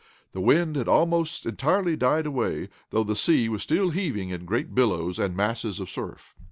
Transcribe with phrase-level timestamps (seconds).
[0.31, 4.73] The wind had almost entirely died away, though the sea was still heaving in great
[4.73, 6.33] billows, and masses of surf.